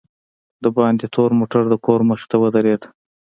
[0.63, 2.81] دباندې تور موټر دکور مخې ته ودرېد.